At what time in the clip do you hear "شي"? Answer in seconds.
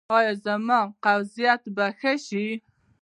2.25-2.45